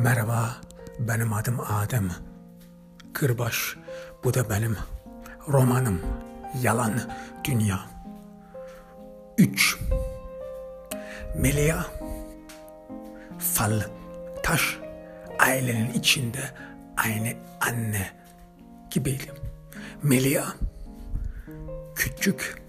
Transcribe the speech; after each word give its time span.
Merhaba, 0.00 0.56
benim 0.98 1.32
adım 1.32 1.60
Adem. 1.60 2.10
Kırbaş, 3.12 3.76
bu 4.24 4.34
da 4.34 4.50
benim 4.50 4.76
romanım. 5.48 6.00
Yalan 6.62 7.00
Dünya. 7.44 7.80
3. 9.38 9.78
Melia, 11.36 11.84
fal, 13.38 13.80
taş, 14.42 14.78
ailenin 15.38 15.92
içinde 15.92 16.50
aynı 16.96 17.32
anne 17.60 18.10
gibiydi. 18.90 19.32
Melia, 20.02 20.44
küçük 21.94 22.62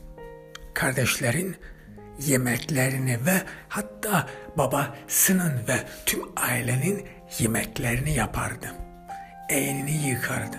kardeşlerin 0.74 1.56
yemeklerini 2.20 3.26
ve 3.26 3.42
hatta 3.70 4.30
babasının 4.58 5.54
ve 5.68 5.80
tüm 6.06 6.22
ailenin 6.36 7.06
yemeklerini 7.40 8.14
yapardı. 8.14 8.74
Eğnini 9.50 10.08
yıkardı. 10.08 10.58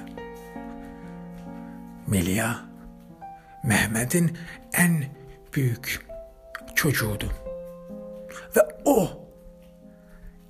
Melia, 2.06 2.54
Mehmet'in 3.64 4.38
en 4.72 5.04
büyük 5.54 6.06
çocuğuydu. 6.74 7.32
Ve 8.56 8.60
o 8.84 9.28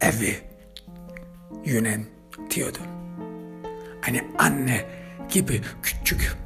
evi 0.01 0.37
yönetiyordu. 1.65 2.79
Hani 4.01 4.25
anne 4.39 4.85
gibi 5.29 5.61
küçük 5.83 6.37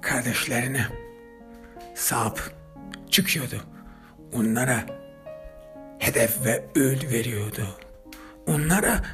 kardeşlerine 0.00 0.86
sahip 1.94 2.40
çıkıyordu. 3.10 3.62
Onlara 4.32 4.86
hedef 5.98 6.44
ve 6.44 6.64
öğüt 6.74 7.12
veriyordu. 7.12 7.66
Onlara 8.46 9.04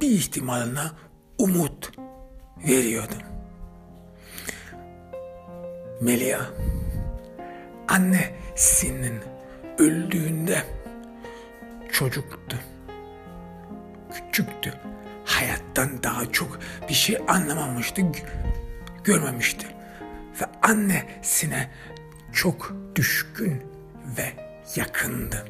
bir 0.00 0.10
ihtimaline 0.10 0.80
umut 1.38 1.92
veriyordu. 2.68 3.14
Melia 6.00 6.40
annesinin 7.88 9.20
öldüğünde 9.78 10.62
çocuktu. 11.92 12.58
Küçüktü. 14.12 14.74
Hayattan 15.24 16.02
daha 16.02 16.32
çok 16.32 16.58
bir 16.88 16.94
şey 16.94 17.18
anlamamıştı, 17.28 18.02
görmemişti. 19.04 19.66
Ve 20.40 20.44
annesine 20.62 21.70
çok 22.32 22.72
düşkün 22.94 23.62
ve 24.18 24.32
yakındı. 24.76 25.44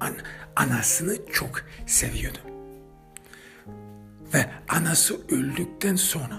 An 0.00 0.14
anasını 0.56 1.16
çok 1.32 1.62
seviyordu. 1.86 2.38
Ve 4.34 4.46
anası 4.68 5.26
öldükten 5.28 5.96
sonra 5.96 6.36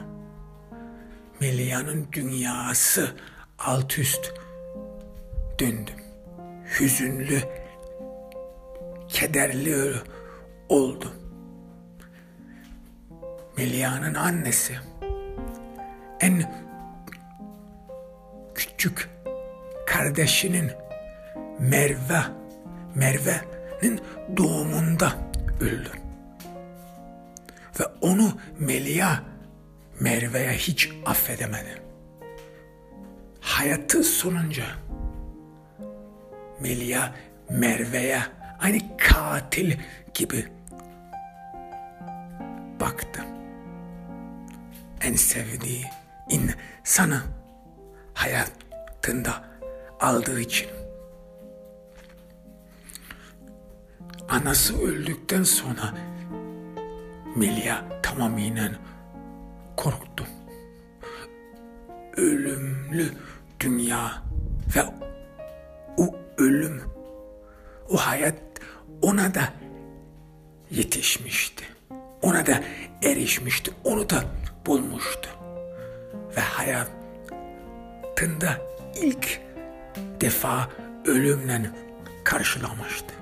Melia'nın 1.40 2.08
dünyası 2.12 3.16
alt 3.60 4.00
üst 4.00 4.34
döndü. 5.60 5.92
Hüzünlü, 6.80 7.40
kederli 9.10 9.94
oldu. 10.70 11.14
Melia'nın 13.58 14.14
annesi 14.14 14.78
en 16.20 16.54
küçük 18.56 19.10
kardeşinin 19.88 20.72
Merve, 21.60 22.22
Merve'nin 22.96 24.02
doğumunda 24.38 25.14
öldü. 25.62 25.92
Ve 27.80 27.84
onu 28.02 28.40
Melia 28.60 29.20
Merve'ye 30.00 30.52
hiç 30.52 30.90
affedemedi. 31.06 31.82
Hayatı 33.42 34.04
sonunca 34.04 34.66
Melia 36.60 37.10
Merve'ye 37.50 38.22
aynı 38.60 38.80
katil 38.98 39.78
gibi 40.14 40.46
baktı. 42.80 43.22
En 45.02 45.14
sevdiği 45.14 45.86
insanı 46.30 47.22
hayatında 48.14 49.44
aldığı 50.00 50.40
için. 50.40 50.81
Anası 54.32 54.82
öldükten 54.82 55.44
sonra 55.44 55.94
Melia 57.36 58.02
tamamen 58.04 58.76
korktu. 59.78 60.28
Ölümlü 62.18 63.10
dünya 63.60 64.24
ve 64.76 64.84
o 65.98 66.16
ölüm, 66.38 66.82
o 67.90 67.98
hayat 67.98 68.36
ona 69.02 69.36
da 69.36 69.54
yetişmişti. 70.72 71.64
Ona 72.22 72.46
da 72.46 72.64
erişmişti, 73.04 73.72
onu 73.84 74.10
da 74.10 74.24
bulmuştu. 74.66 75.30
Ve 76.38 76.42
hayatında 76.42 76.98
ilk 79.02 79.42
defa 80.22 80.70
ölümle 81.06 81.72
karşılamıştı. 82.24 83.21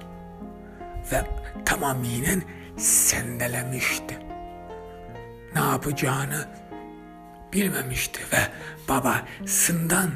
Ve 1.11 1.25
tamamen 1.65 2.41
sendelemişti. 2.77 4.19
Ne 5.55 5.59
yapacağını 5.59 6.47
bilmemişti 7.53 8.21
ve 8.33 8.39
babasından 8.89 10.11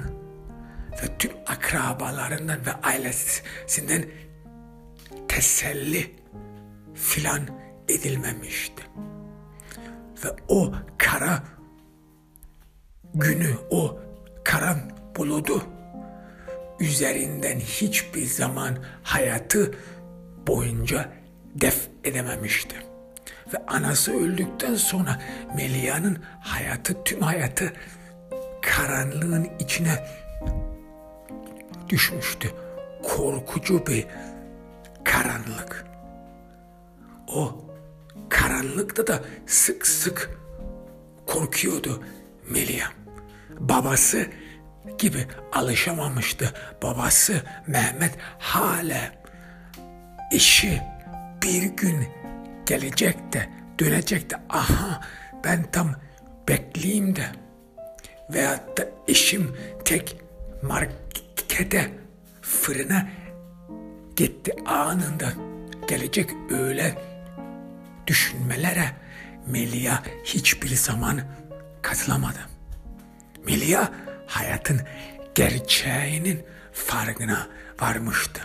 ve 1.03 1.17
tüm 1.19 1.31
akrabalarından 1.47 2.65
ve 2.65 2.71
ailesinden 2.83 4.05
teselli 5.27 6.15
filan 6.93 7.41
edilmemişti. 7.87 8.83
Ve 10.25 10.29
o 10.47 10.73
kara 10.97 11.43
günü, 13.13 13.55
o 13.69 13.99
kara 14.43 14.77
buludu 15.17 15.63
üzerinden 16.79 17.59
hiçbir 17.59 18.25
zaman 18.25 18.77
hayatı 19.03 19.75
boyunca 20.47 21.09
def 21.55 21.87
edememişti. 22.03 22.75
Ve 23.53 23.57
anası 23.67 24.13
öldükten 24.13 24.75
sonra 24.75 25.21
Melia'nın 25.55 26.23
hayatı, 26.39 27.03
tüm 27.03 27.21
hayatı 27.21 27.73
karanlığın 28.61 29.49
içine 29.59 30.07
düşmüştü. 31.89 32.51
Korkucu 33.03 33.87
bir 33.87 34.07
karanlık. 35.03 35.85
O 37.27 37.65
karanlıkta 38.29 39.07
da 39.07 39.21
sık 39.47 39.87
sık 39.87 40.39
korkuyordu 41.27 42.03
Melia. 42.49 42.87
Babası 43.59 44.27
gibi 44.97 45.27
alışamamıştı. 45.51 46.53
Babası 46.83 47.41
Mehmet 47.67 48.15
hala 48.39 49.22
işi 50.33 50.81
bir 51.43 51.63
gün 51.63 52.07
gelecek 52.65 53.33
de 53.33 53.49
dönecek 53.79 54.29
de 54.29 54.35
aha 54.49 55.01
ben 55.43 55.71
tam 55.71 55.95
bekleyeyim 56.47 57.15
de 57.15 57.25
veyahut 58.29 58.77
da 58.77 58.89
işim 59.07 59.55
tek 59.85 60.17
markete 60.61 61.91
fırına 62.41 63.09
gitti 64.15 64.55
anında 64.65 65.33
gelecek 65.87 66.29
öyle 66.51 66.95
düşünmelere 68.07 68.85
Melia 69.47 70.03
hiçbir 70.23 70.75
zaman 70.75 71.21
katılamadı. 71.81 72.39
Melia 73.45 73.89
hayatın 74.27 74.81
gerçeğinin 75.35 76.45
farkına 76.73 77.47
varmıştı. 77.81 78.41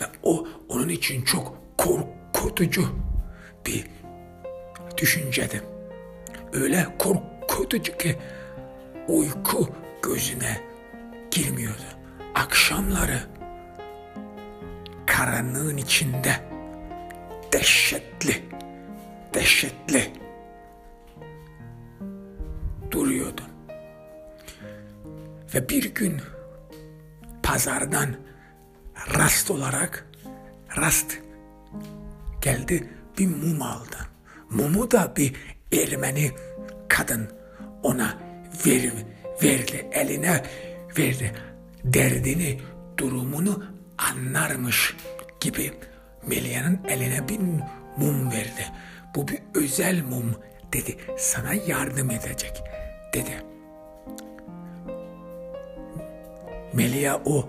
Ve 0.00 0.04
o 0.22 0.46
onun 0.68 0.88
için 0.88 1.22
çok 1.22 1.56
korkutucu 1.78 2.88
bir 3.66 3.86
düşüncedi. 4.96 5.62
Öyle 6.52 6.86
korkutucu 6.98 7.96
ki 7.96 8.16
uyku 9.08 9.68
gözüne 10.02 10.60
girmiyordu. 11.30 11.82
Akşamları 12.34 13.20
karanlığın 15.06 15.76
içinde 15.76 16.36
dehşetli, 17.52 18.42
dehşetli 19.34 20.12
duruyordu. 22.90 23.42
Ve 25.54 25.68
bir 25.68 25.94
gün 25.94 26.20
pazardan 27.42 28.25
rast 29.14 29.50
olarak 29.50 30.06
rast 30.76 31.18
geldi 32.40 32.88
bir 33.18 33.26
mum 33.26 33.62
aldı. 33.62 33.96
Mumu 34.50 34.90
da 34.90 35.12
bir 35.16 35.34
Ermeni 35.72 36.30
kadın 36.88 37.28
ona 37.82 38.18
ver, 38.66 38.92
verdi, 39.42 39.86
eline 39.92 40.42
verdi. 40.98 41.32
Derdini, 41.84 42.60
durumunu 42.98 43.64
anlarmış 43.98 44.96
gibi 45.40 45.72
Melia'nın 46.26 46.80
eline 46.88 47.28
bir 47.28 47.38
mum 47.96 48.32
verdi. 48.32 48.66
Bu 49.14 49.28
bir 49.28 49.38
özel 49.54 50.02
mum 50.02 50.34
dedi. 50.72 50.96
Sana 51.18 51.54
yardım 51.54 52.10
edecek 52.10 52.62
dedi. 53.14 53.42
Melia 56.72 57.20
o 57.24 57.48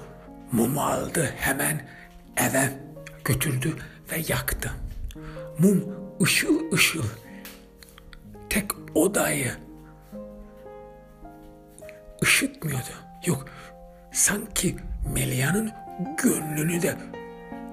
mumu 0.52 0.82
aldı 0.82 1.34
hemen 1.38 1.88
eve 2.38 2.70
götürdü 3.26 3.76
ve 4.12 4.16
yaktı. 4.28 4.72
Mum 5.60 5.84
ışıl 6.22 6.72
ışıl 6.74 7.04
tek 8.50 8.72
odayı 8.96 9.52
ışıtmıyordu. 12.24 12.92
Yok 13.26 13.46
sanki 14.12 14.76
Melia'nın 15.14 15.72
gönlünü 16.24 16.82
de 16.82 16.98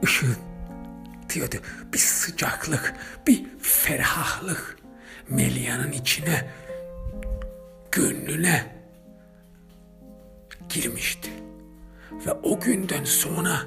ışıtıyordu. 0.05 1.57
Bir 1.93 1.99
sıcaklık, 1.99 2.95
bir 3.27 3.45
ferahlık 3.61 4.79
Melia'nın 5.29 5.93
içine, 5.93 6.51
gönlüne 7.93 8.67
girmişti. 10.69 11.31
Ve 12.27 12.33
o 12.43 12.61
günden 12.61 13.05
sonra 13.05 13.61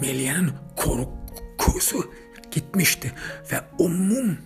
Melia'nın 0.00 0.52
korkusu 0.76 2.12
gitmişti 2.50 3.12
ve 3.52 3.60
o 3.78 3.88
mum, 3.88 4.38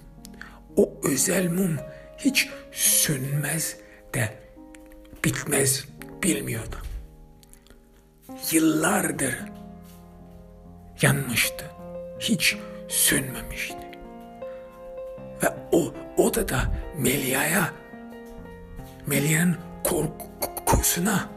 o 0.77 0.93
özel 1.05 1.51
mum 1.51 1.77
hiç 2.19 2.49
sönmez 2.73 3.77
de 4.15 4.39
bitmez 5.25 5.85
bilmiyordu. 6.23 6.77
Yıllardır 8.53 9.39
yanmıştı. 11.03 11.65
Hiç 12.21 12.57
sönmemişti. 12.89 13.77
Ve 15.43 15.49
o 15.73 15.95
odada 16.17 16.63
Melia'ya 16.99 17.73
Melia'nın 19.07 19.57
korkusuna 19.85 21.29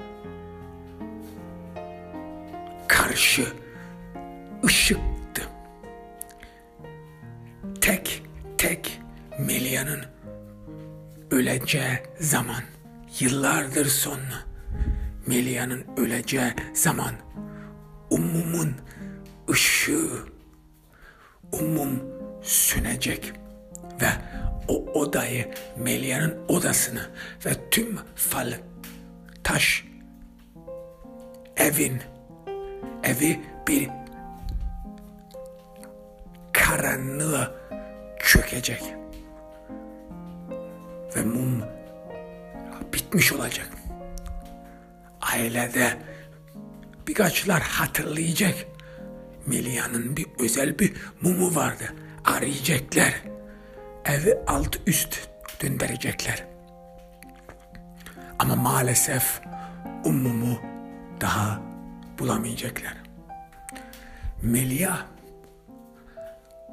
karşı 2.87 3.47
ışıktı. 4.65 5.41
Tek 7.81 8.23
tek 8.57 8.99
Melia'nın 9.39 10.01
öleceği 11.31 11.99
zaman 12.19 12.63
yıllardır 13.19 13.85
sonra 13.85 14.43
Melia'nın 15.27 15.85
öleceği 15.97 16.53
zaman 16.73 17.13
umumun 18.09 18.75
ışığı 19.49 20.09
umum 21.51 22.03
sönecek 22.43 23.33
ve 24.01 24.09
o 24.67 24.73
odayı 24.75 25.53
Melia'nın 25.77 26.37
odasını 26.47 27.09
ve 27.45 27.69
tüm 27.71 27.99
fal 28.15 28.53
taş 29.43 29.85
evin 31.57 32.01
evi 33.03 33.39
bir 33.67 33.89
karanlığa 36.53 37.51
çökecek 38.19 38.83
ve 41.15 41.21
mum 41.21 41.63
bitmiş 42.93 43.33
olacak. 43.33 43.69
Ailede 45.21 45.97
birkaçlar 47.07 47.61
hatırlayacak. 47.61 48.55
Melia'nın 49.45 50.17
bir 50.17 50.25
özel 50.39 50.79
bir 50.79 50.93
mumu 51.21 51.55
vardı. 51.55 51.93
Arayacaklar. 52.25 53.13
Evi 54.05 54.37
alt 54.47 54.79
üst 54.87 55.29
döndürecekler. 55.63 56.45
Ama 58.39 58.55
maalesef 58.55 59.41
o 60.05 60.11
mumu 60.11 60.59
daha 61.21 61.61
bulamayacaklar. 62.19 62.97
Melia 64.41 64.97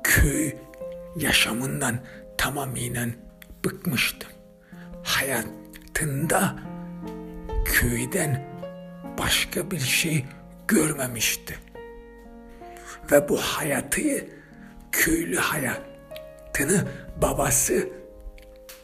köy 0.03 0.53
yaşamından 1.17 2.01
tamamen 2.39 3.15
bıkmıştı. 3.65 4.27
Hayatında 5.05 6.57
köyden 7.65 8.45
başka 9.19 9.71
bir 9.71 9.81
şey 9.81 10.25
görmemişti. 10.69 11.59
Ve 13.13 13.29
bu 13.29 13.39
hayatı 13.39 14.01
köylü 14.93 15.37
hayatını 15.37 16.89
babası 17.23 17.89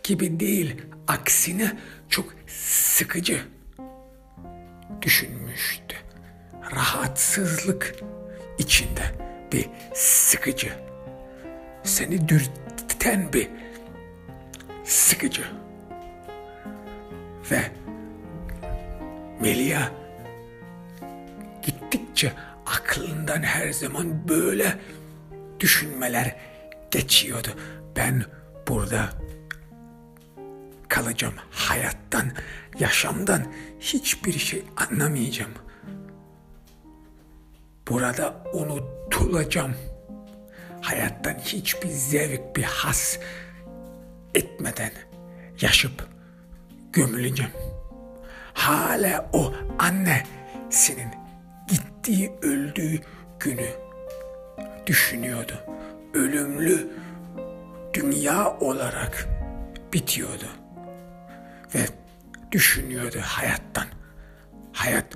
gibi 0.02 0.40
değil 0.40 0.82
aksine 1.08 1.78
çok 2.08 2.34
sıkıcı 2.46 3.40
düşünmüştü. 5.02 5.87
Rahatsızlık 6.76 7.94
içinde 8.58 9.02
bir 9.52 9.68
sıkıcı. 9.94 10.72
Seni 11.84 12.28
dürten 12.28 13.32
bir 13.32 13.48
sıkıcı. 14.84 15.42
Ve 17.50 17.70
Melia 19.40 19.88
gittikçe 21.62 22.32
aklından 22.66 23.42
her 23.42 23.72
zaman 23.72 24.28
böyle 24.28 24.78
düşünmeler 25.60 26.36
geçiyordu. 26.90 27.48
Ben 27.96 28.24
burada 28.68 29.08
kalacağım. 30.88 31.34
Hayattan, 31.50 32.32
yaşamdan 32.78 33.52
hiçbir 33.80 34.32
şey 34.38 34.64
anlamayacağım. 34.76 35.52
Burada 37.88 38.34
unutulacağım. 38.52 39.74
Hayattan 40.80 41.34
hiçbir 41.34 41.88
zevk, 41.88 42.56
bir 42.56 42.62
has 42.62 43.18
etmeden 44.34 44.90
yaşıp 45.60 46.08
gömüleceğim. 46.92 47.52
Hala 48.54 49.30
o 49.32 49.54
annesinin 49.78 51.08
gittiği 51.68 52.32
öldüğü 52.42 53.00
günü 53.40 53.70
düşünüyordu. 54.86 55.52
Ölümlü 56.14 56.88
dünya 57.94 58.58
olarak 58.58 59.28
bitiyordu. 59.92 60.48
Ve 61.74 61.80
düşünüyordu 62.52 63.18
hayattan. 63.22 63.86
Hayat 64.72 65.06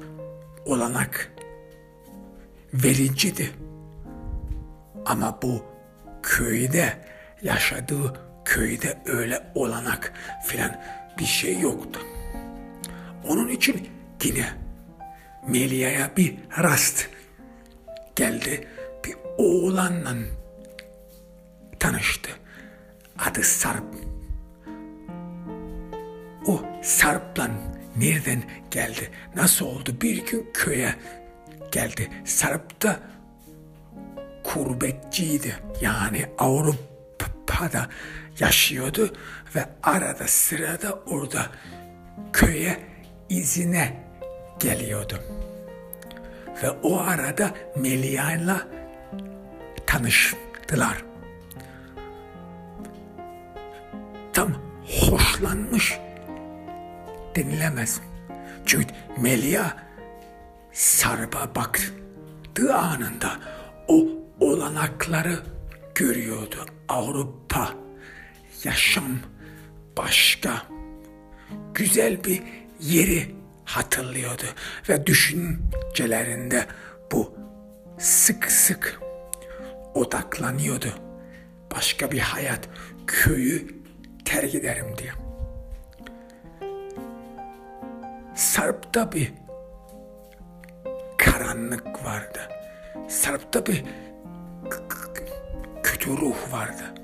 olanak 0.65 1.32
vericiydi. 2.75 3.51
Ama 5.07 5.39
bu 5.43 5.65
köyde 6.23 6.93
yaşadığı 7.43 8.21
köyde 8.45 8.99
öyle 9.07 9.43
olanak 9.55 10.13
filan 10.47 10.81
bir 11.19 11.25
şey 11.25 11.61
yoktu. 11.61 12.01
Onun 13.29 13.49
için 13.49 13.89
yine 14.25 14.49
Melia'ya 15.49 16.11
bir 16.17 16.35
rast 16.59 17.07
geldi. 18.17 18.69
Bir 19.05 19.17
oğlanla 19.39 20.15
tanıştı. 21.79 22.31
Adı 23.19 23.43
Sarp. 23.43 23.85
O 26.47 26.63
Sarp'la 26.83 27.51
nereden 27.97 28.43
geldi? 28.71 29.11
Nasıl 29.37 29.67
oldu? 29.67 29.97
Bir 30.03 30.27
gün 30.27 30.51
köye 30.55 30.95
geldi. 31.73 32.11
Sarp 32.25 32.83
da 32.83 33.01
kurbetçiydi. 34.45 35.57
Yani 35.81 36.27
Avrupa'da 36.39 37.89
yaşıyordu 38.39 39.13
ve 39.57 39.65
arada 39.83 40.29
sırada 40.29 40.93
orada 40.93 41.47
köye 42.33 42.79
izine 43.29 43.97
geliyordu. 44.61 45.19
Ve 46.63 46.71
o 46.71 47.01
arada 47.01 47.51
Melia'yla 47.77 48.67
tanıştılar. 49.87 51.05
Tam 54.33 54.53
hoşlanmış 55.11 55.99
denilemez. 57.37 58.01
Çünkü 58.67 58.95
Melia 59.19 59.65
Sarp'a 60.73 61.55
baktığı 61.55 62.75
anında 62.75 63.33
o 63.89 64.09
olanakları 64.41 65.39
görüyordu. 65.95 66.67
Avrupa, 66.89 67.75
yaşam 68.65 69.19
başka, 69.97 70.63
güzel 71.75 72.25
bir 72.25 72.43
yeri 72.81 73.35
hatırlıyordu 73.65 74.45
ve 74.89 75.07
düşüncelerinde 75.07 76.67
bu 77.13 77.35
sık 77.99 78.51
sık 78.51 79.01
odaklanıyordu. 79.95 80.95
Başka 81.75 82.11
bir 82.11 82.19
hayat, 82.19 82.69
köyü 83.07 83.83
terk 84.25 84.55
ederim 84.55 84.87
diye. 84.99 85.13
Sarp'ta 88.35 89.13
bir 89.13 89.42
karanlık 91.25 92.05
vardı. 92.05 92.41
Sarp'ta 93.09 93.67
bir 93.67 93.85
kötü 95.83 96.11
ruh 96.11 96.53
vardı. 96.53 96.95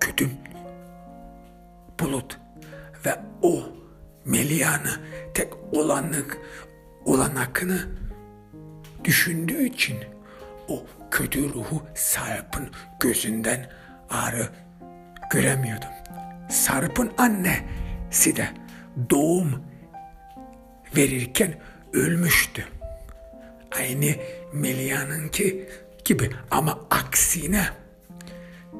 Kötü 0.00 0.30
bulut 2.00 2.38
ve 3.06 3.20
o 3.42 3.62
Melia'nı 4.24 5.00
tek 5.34 5.52
olanlık 5.72 6.38
olanakını 7.04 7.78
düşündüğü 9.04 9.64
için 9.64 9.96
o 10.68 10.86
kötü 11.10 11.54
ruhu 11.54 11.82
Sarp'ın 11.94 12.70
gözünden 13.00 13.70
ağrı 14.10 14.48
göremiyordum. 15.30 15.88
Sarp'ın 16.50 17.12
annesi 17.18 18.36
de 18.36 18.48
doğum 19.10 19.64
verirken 20.96 21.54
ölmüştü. 21.92 22.64
Aynı 23.78 24.14
Melia'nınki 24.52 25.68
gibi 26.04 26.30
ama 26.50 26.86
aksine 26.90 27.68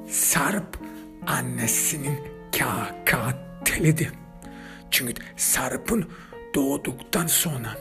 Sarp 0.08 0.78
annesinin 1.26 2.18
katiliydi. 3.04 4.12
Çünkü 4.90 5.14
Sarp'ın 5.36 6.10
doğduktan 6.54 7.26
sonra 7.26 7.78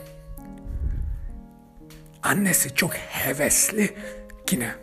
annesi 2.22 2.74
çok 2.74 2.94
hevesli 2.94 3.94
yine 4.50 4.74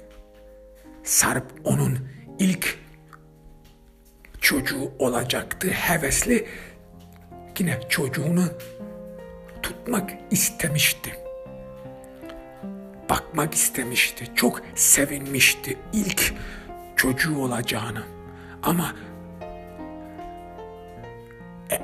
Sarp 1.03 1.51
onun 1.63 2.09
ilk 2.39 2.79
çocuğu 4.41 4.91
olacaktı. 4.99 5.67
Hevesli 5.67 6.47
yine 7.59 7.79
çocuğunu 7.89 8.45
tutmak 9.63 10.11
istemişti. 10.31 11.28
Bakmak 13.09 13.53
istemişti. 13.53 14.25
Çok 14.35 14.61
sevinmişti 14.75 15.77
ilk 15.93 16.33
çocuğu 16.95 17.37
olacağını. 17.37 18.03
Ama 18.63 18.95
e, 21.71 21.81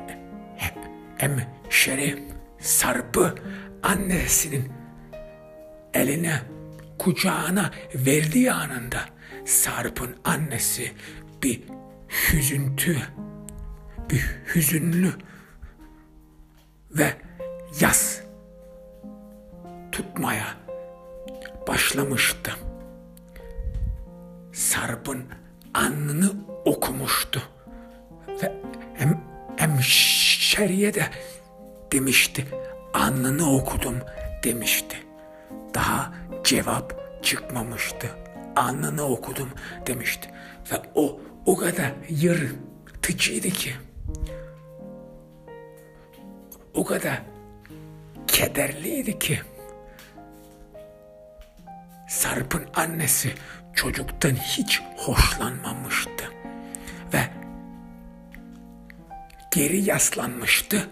hemşeri 1.18 2.24
Sarp'ı 2.60 3.36
annesinin 3.84 4.72
eline 5.94 6.42
kucağına 7.00 7.72
verdiği 7.96 8.52
anında 8.52 9.00
Sarp'ın 9.46 10.16
annesi 10.24 10.92
bir 11.44 11.62
hüzüntü, 12.10 12.98
bir 14.10 14.36
hüzünlü 14.56 15.12
ve 16.92 17.14
yas 17.80 18.22
tutmaya 19.92 20.65
başlamıştı. 21.68 22.52
Sarp'ın 24.54 25.26
alnını 25.74 26.32
okumuştu 26.66 27.42
ve 28.28 28.54
hem, 28.94 29.22
hemşeriye 29.56 30.94
de 30.94 31.06
demişti, 31.92 32.48
alnını 32.94 33.56
okudum 33.56 33.96
demişti. 34.44 34.98
Daha 35.74 36.14
cevap 36.44 36.94
çıkmamıştı. 37.24 38.10
Alnını 38.56 39.04
okudum 39.04 39.50
demişti. 39.88 40.30
Ve 40.72 40.76
o 40.96 41.20
o 41.46 41.58
kadar 41.58 41.92
yırtıcıydı 42.10 43.50
ki 43.50 43.74
o 46.74 46.84
kadar 46.84 47.22
kederliydi 48.28 49.20
ki 49.20 49.40
Sarp'ın 52.08 52.66
annesi 52.76 53.34
çocuktan 53.74 54.36
hiç 54.36 54.82
hoşlanmamıştı 54.98 56.32
ve 57.14 57.20
geri 59.52 59.82
yaslanmıştı, 59.82 60.90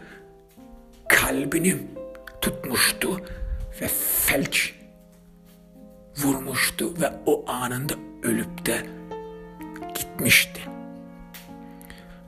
kalbini 1.09 1.77
tutmuştu 2.41 3.25
ve 3.81 3.87
felç 4.25 4.73
vurmuştu 6.17 7.01
ve 7.01 7.11
o 7.25 7.51
anında 7.51 7.93
ölüp 8.23 8.65
de 8.65 8.85
gitmişti. 9.95 10.61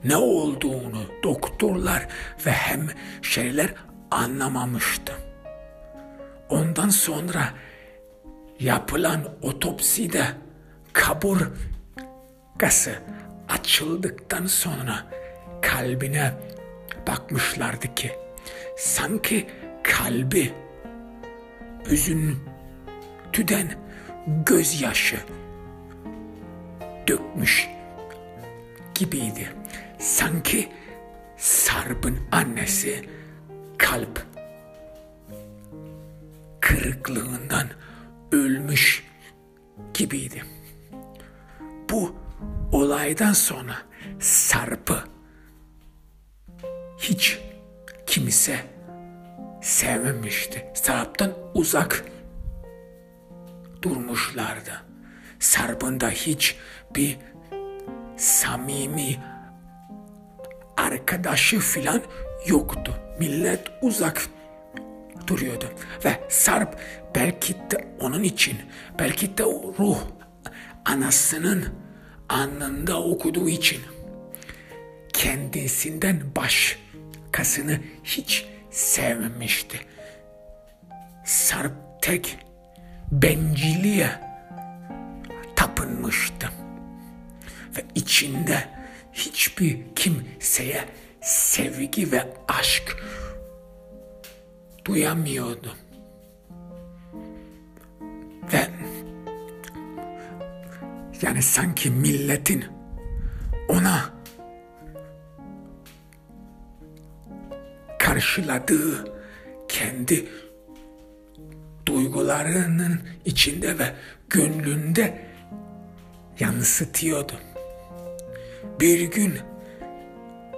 Ne 0.04 0.15
olduğunu 0.15 1.06
doktorlar 1.24 2.08
ve 2.46 2.51
hemşeriler 2.51 3.74
anlamamıştı. 4.12 5.13
Ondan 6.50 6.89
sonra 6.89 7.54
yapılan 8.60 9.24
otopside 9.42 10.26
kaburgası 10.94 11.56
açıldıktan 13.50 14.46
sonra 14.46 15.06
kalbine 15.62 16.34
bakmışlardı 17.08 17.96
ki 17.96 18.12
sanki 18.78 19.48
kalbi 19.84 20.54
üzüntüden 21.90 23.72
gözyaşı 24.46 25.18
dökmüş 27.08 27.68
gibiydi. 28.96 29.50
Sanki 30.00 30.70
Sarp'ın 31.38 32.20
annesi 32.32 33.10
kalp 33.78 34.26
kırıklığından 36.62 37.68
ölmüş 38.36 39.04
gibiydi. 39.94 40.44
Bu 41.89 42.15
olaydan 42.72 43.34
sonra 43.34 43.77
Sarp'ı 44.20 45.04
hiç 46.98 47.39
kimse 48.06 48.60
sevmemişti. 49.62 50.65
Sarp'tan 50.74 51.34
uzak 51.54 52.06
durmuşlardı. 53.82 54.72
Sarp'ın 55.39 56.00
da 56.00 56.10
hiç 56.10 56.58
bir 56.96 57.18
samimi 58.18 59.24
arkadaşı 60.77 61.60
filan 61.60 62.01
yoktu. 62.48 62.96
Millet 63.20 63.72
uzak 63.82 64.30
duruyordu. 65.27 65.74
Ve 66.05 66.20
Sarp 66.29 66.79
belki 67.15 67.53
de 67.53 67.88
onun 68.00 68.24
için, 68.24 68.58
belki 69.00 69.38
de 69.38 69.44
ruh 69.79 69.98
anasının 70.86 71.65
anında 72.29 73.03
okuduğu 73.03 73.50
için 73.50 73.82
kendisinden 75.13 76.22
başkasını 76.36 77.79
hiç 78.03 78.46
sevmemişti. 78.72 79.79
Sarp 81.25 81.74
tek 82.01 82.38
bencilliğe 83.12 84.10
tapınmıştı. 85.55 86.50
Ve 87.77 87.86
içinde 87.96 88.67
hiçbir 89.13 89.79
kimseye 89.96 90.86
sevgi 91.22 92.12
ve 92.12 92.34
aşk 92.48 92.98
duyamıyordu. 94.86 95.75
Ve 98.54 98.68
yani 101.22 101.42
sanki 101.42 101.92
milletin 101.92 102.65
ona 103.70 104.13
karşıladığı 108.00 109.15
kendi 109.68 110.30
duygularının 111.86 113.00
içinde 113.25 113.80
ve 113.80 113.94
gönlünde 114.30 115.25
yansıtıyordu. 116.39 117.34
Bir 118.80 119.12
gün 119.12 119.39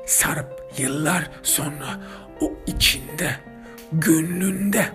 Sarp 0.07 0.73
yıllar 0.77 1.31
sonra 1.43 1.99
o 2.41 2.53
içinde, 2.67 3.35
gönlünde 3.91 4.85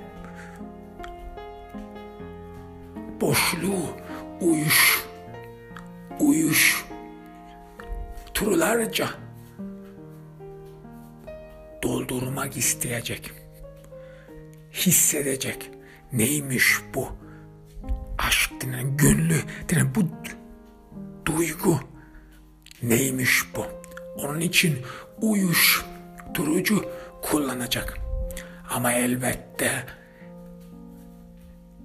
boşluğu, 3.20 3.96
uyuş, 4.40 5.06
uyuş 6.20 6.84
turlarca 8.34 9.08
doldurmak 11.82 12.56
isteyecek. 12.56 13.32
Hissedecek. 14.72 15.70
Neymiş 16.12 16.80
bu? 16.94 17.08
Aşk 18.18 18.50
denen, 18.62 18.96
gönlü 18.96 19.36
denen 19.68 19.94
bu 19.94 20.00
duygu 21.26 21.80
neymiş 22.82 23.42
bu? 23.56 23.64
Onun 24.16 24.40
için 24.40 24.78
uyuş 25.20 25.84
durucu 26.34 26.84
kullanacak. 27.22 28.01
Ama 28.72 28.92
elbette 28.92 29.84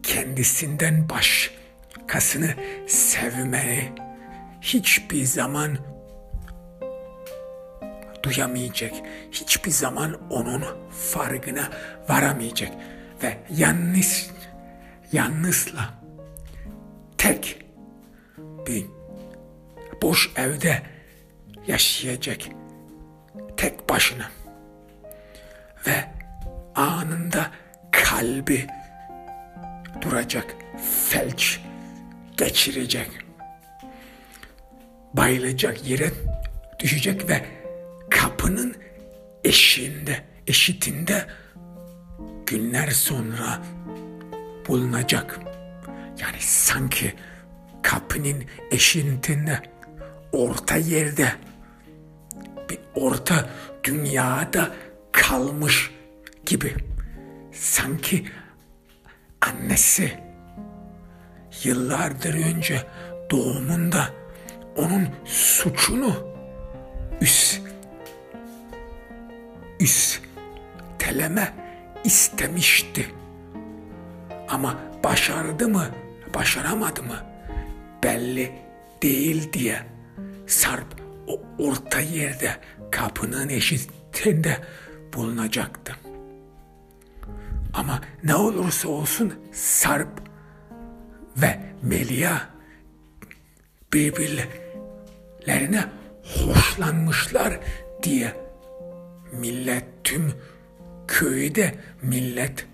kendisinden 0.03 1.09
başkasını 1.09 2.53
sevmeyi 2.87 3.91
hiçbir 4.61 5.23
zaman 5.23 5.77
duyamayacak. 8.23 8.91
Hiçbir 9.31 9.71
zaman 9.71 10.31
onun 10.31 10.63
farkına 10.91 11.69
varamayacak. 12.09 12.71
Ve 13.23 13.37
yalnız, 13.49 14.31
yalnızla 15.11 15.93
tek 17.17 17.65
bir 18.67 18.85
boş 20.01 20.31
evde 20.35 20.81
yaşayacak 21.67 22.39
tek 23.57 23.89
başına 23.89 24.29
ve 25.87 26.16
anında 26.77 27.51
kalbi 27.91 28.67
duracak, 30.01 30.55
felç 31.09 31.59
geçirecek, 32.37 33.09
bayılacak 35.13 35.87
yere 35.87 36.11
düşecek 36.79 37.29
ve 37.29 37.45
kapının 38.09 38.75
eşiğinde, 39.43 40.23
eşitinde 40.47 41.25
günler 42.45 42.91
sonra 42.91 43.61
bulunacak. 44.67 45.39
Yani 46.21 46.39
sanki 46.39 47.15
kapının 47.81 48.43
eşiğinde, 48.71 49.61
orta 50.31 50.75
yerde, 50.75 51.31
bir 52.69 52.79
orta 52.95 53.49
dünyada 53.83 54.71
kalmış 55.11 55.96
gibi. 56.47 56.75
Sanki 57.51 58.25
annesi 59.41 60.11
yıllardır 61.63 62.33
önce 62.33 62.83
doğumunda 63.31 64.09
onun 64.75 65.07
suçunu 65.25 66.13
üst 67.21 67.61
üsteleme 69.79 71.53
istemişti. 72.03 73.11
Ama 74.49 74.79
başardı 75.03 75.67
mı, 75.67 75.85
başaramadı 76.35 77.03
mı 77.03 77.25
belli 78.03 78.51
değil 79.01 79.53
diye 79.53 79.81
Sarp 80.47 81.01
o 81.27 81.41
orta 81.59 81.99
yerde 81.99 82.55
kapının 82.91 83.49
eşitinde 83.49 84.57
bulunacaktı. 85.13 85.95
Ama 87.77 88.01
ne 88.23 88.35
olursa 88.35 88.89
olsun 88.89 89.33
Sarp 89.51 90.21
ve 91.37 91.59
Melia 91.81 92.37
birbirlerine 93.93 95.85
hoşlanmışlar 96.23 97.59
diye 98.03 98.33
millet 99.31 99.83
tüm 100.03 100.33
köyde 101.07 101.75
millet 102.01 102.67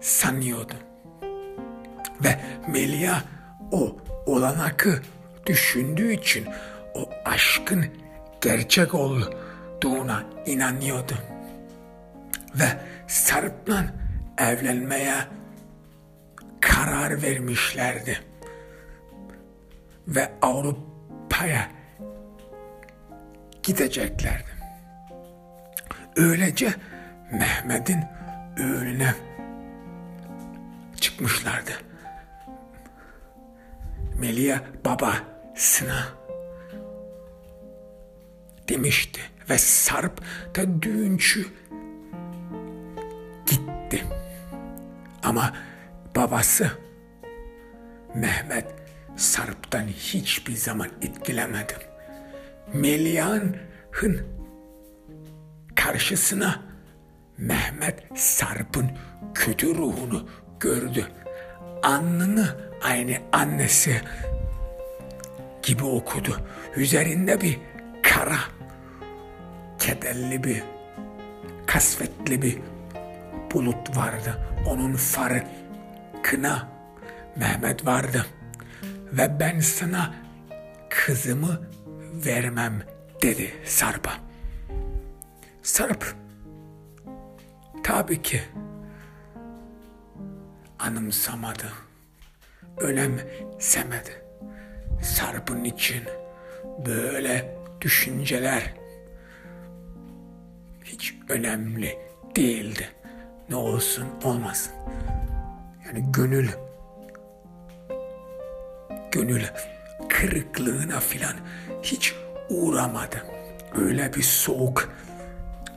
sanıyordu. 0.00 0.74
Ve 2.24 2.40
Melia 2.68 3.20
o 3.72 3.96
olanakı 4.26 5.02
düşündüğü 5.46 6.12
için 6.12 6.46
o 6.94 7.10
aşkın 7.24 7.86
gerçek 8.40 8.94
olduğuna 8.94 10.24
inanıyordu. 10.46 11.14
Ve 12.54 12.68
Sarp'la 13.08 13.84
evlenmeye 14.38 15.14
karar 16.60 17.22
vermişlerdi. 17.22 18.18
Ve 20.08 20.32
Avrupa'ya 20.42 21.70
gideceklerdi. 23.62 24.50
Öylece 26.16 26.74
Mehmet'in 27.32 28.04
öğüne 28.58 29.14
çıkmışlardı. 31.00 31.72
Melia 34.14 34.58
babasına 34.84 36.08
demişti 38.68 39.20
ve 39.50 39.58
Sarp 39.58 40.20
da 40.56 40.82
düğüncü 40.82 41.46
Ama 45.28 45.52
babası 46.16 46.70
Mehmet 48.14 48.66
Sarp'tan 49.16 49.86
hiçbir 49.86 50.56
zaman 50.56 50.88
etkilemedi. 51.02 51.74
Melia'nın 52.74 53.56
karşısına 55.74 56.62
Mehmet 57.38 58.18
Sarp'ın 58.18 58.90
kötü 59.34 59.74
ruhunu 59.74 60.28
gördü. 60.60 61.06
Alnını 61.82 62.56
aynı 62.82 63.16
annesi 63.32 64.00
gibi 65.62 65.84
okudu. 65.84 66.36
Üzerinde 66.76 67.40
bir 67.40 67.58
kara, 68.02 68.38
kederli 69.78 70.44
bir, 70.44 70.62
kasvetli 71.66 72.42
bir 72.42 72.58
bulut 73.54 73.96
vardı. 73.96 74.38
Onun 74.66 74.92
farkına 74.94 76.68
Mehmet 77.36 77.86
vardı. 77.86 78.26
Ve 79.12 79.40
ben 79.40 79.60
sana 79.60 80.14
kızımı 80.90 81.60
vermem 82.26 82.82
dedi 83.22 83.54
Sarp'a. 83.64 84.12
Sarp 85.62 86.14
tabii 87.84 88.22
ki 88.22 88.42
anımsamadı, 90.78 91.72
önemsemedi. 92.76 94.24
Sarp'ın 95.02 95.64
için 95.64 96.02
böyle 96.86 97.58
düşünceler 97.80 98.74
hiç 100.84 101.14
önemli 101.28 101.98
değildi. 102.36 102.88
Ne 103.50 103.56
olsun 103.56 104.04
olmasın. 104.24 104.72
Yani 105.86 106.04
gönül 106.12 106.48
gönül 109.12 109.42
kırıklığına 110.08 111.00
filan 111.00 111.34
hiç 111.82 112.14
uğramadı. 112.50 113.24
Öyle 113.74 114.14
bir 114.14 114.22
soğuk 114.22 114.92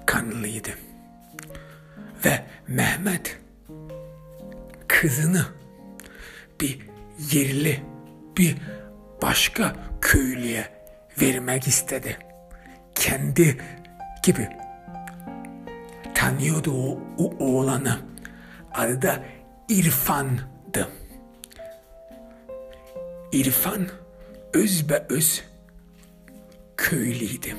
kanlıydı. 0.05 0.69
Ve 2.25 2.43
Mehmet 2.67 3.37
kızını 4.87 5.45
bir 6.61 6.79
yerli 7.31 7.83
bir 8.37 8.57
başka 9.21 9.75
köylüye 10.01 10.69
vermek 11.21 11.67
istedi. 11.67 12.17
Kendi 12.95 13.57
gibi 14.23 14.49
tanıyordu 16.15 16.71
o, 16.73 16.99
o 17.17 17.35
oğlanı. 17.39 17.99
Adı 18.73 19.01
da 19.01 19.23
İrfan'dı. 19.69 20.87
İrfan 23.31 23.87
özbe 24.53 25.05
öz 25.09 25.43
köylüydü. 26.77 27.55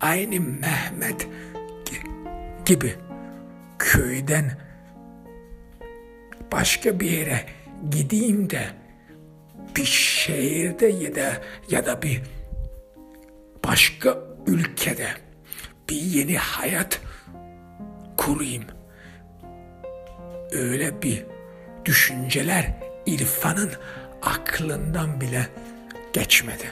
Aynı 0.00 0.40
Mehmet 0.40 1.28
gibi 2.64 2.94
köyden 3.78 4.58
başka 6.52 7.00
bir 7.00 7.10
yere 7.10 7.46
gideyim 7.90 8.50
de 8.50 8.66
bir 9.76 9.84
şehirde 9.84 10.86
ya 10.86 11.14
da 11.14 11.42
ya 11.70 11.86
da 11.86 12.02
bir 12.02 12.22
başka 13.64 14.18
ülkede 14.46 15.08
bir 15.88 15.96
yeni 15.96 16.38
hayat 16.38 17.00
kurayım. 18.24 18.64
Öyle 20.52 21.02
bir 21.02 21.26
düşünceler 21.84 22.74
İrfan'ın 23.06 23.70
aklından 24.22 25.20
bile 25.20 25.46
geçmedi. 26.12 26.64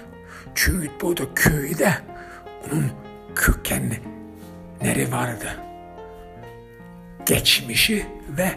Çünkü 0.54 0.90
burada 1.00 1.34
köyde 1.34 1.94
onun 2.66 2.90
kökenleri 3.34 5.12
vardı. 5.12 5.56
Geçmişi 7.26 8.06
ve 8.28 8.50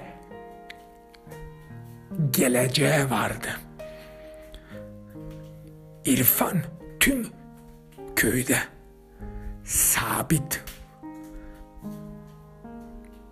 geleceği 2.32 3.10
vardı. 3.10 3.50
İrfan 6.06 6.62
tüm 7.00 7.28
köyde 8.16 8.58
sabit, 9.64 10.64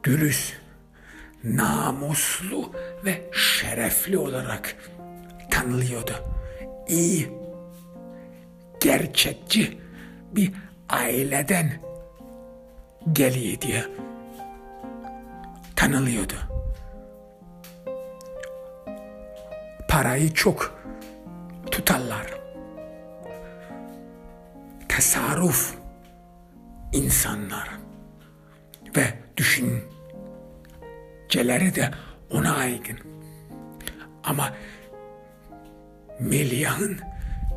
dürüst, 0.03 0.53
namuslu 1.43 2.71
ve 3.05 3.29
şerefli 3.33 4.17
olarak 4.17 4.75
tanılıyordu. 5.49 6.13
İyi, 6.87 7.31
gerçekçi 8.79 9.77
bir 10.31 10.53
aileden 10.89 11.71
geliyor 13.13 13.61
diye 13.61 13.85
tanılıyordu. 15.75 16.33
Parayı 19.89 20.33
çok 20.33 20.81
tutarlar. 21.71 22.41
Tasarruf 24.89 25.75
insanlar 26.93 27.69
ve 28.97 29.13
düşünceleri 31.31 31.75
de 31.75 31.91
ona 32.31 32.55
aygın. 32.55 32.97
Ama 34.23 34.53
Meliah'ın 36.19 36.99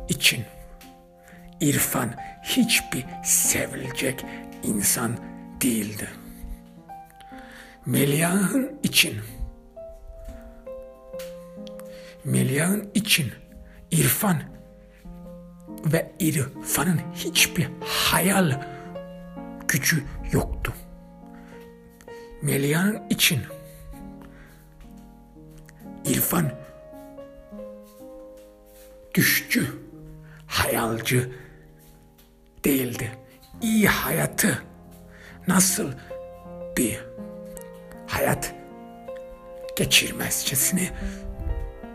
için 0.09 0.43
İrfan 1.59 2.13
hiçbir 2.43 3.05
sevilecek 3.23 4.25
insan 4.63 5.17
değildi. 5.61 6.09
Meliah'ın 7.85 8.79
için 8.83 9.15
Meliah'ın 12.25 12.91
için 12.93 13.31
İrfan 13.91 14.37
ve 15.85 16.11
İrfan'ın 16.19 16.99
hiçbir 17.15 17.69
hayal 17.85 18.61
gücü 19.67 20.03
yoktu. 20.31 20.73
Meliah'ın 22.41 23.09
için 23.09 23.39
İrfan 26.05 26.51
düşçü, 29.13 29.67
hayalci 30.47 31.29
değildi. 32.65 33.11
İyi 33.61 33.87
hayatı 33.87 34.63
nasıl 35.47 35.91
bir 36.77 36.99
hayat 38.07 38.53
geçirmezcesini 39.75 40.89